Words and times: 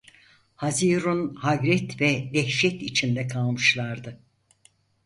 Hâzırûn 0.55 1.35
hayret 1.35 2.01
ve 2.01 2.31
dehşet 2.33 2.81
içinde 2.81 3.27
kalmışlardı. 3.27 4.19